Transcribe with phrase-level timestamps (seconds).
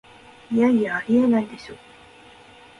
[0.49, 1.75] いやいや、ありえないでしょ